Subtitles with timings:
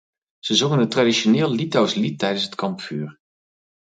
[0.39, 3.19] Ze zongen een traditioneel Litouws lied tijdens het kampvuur.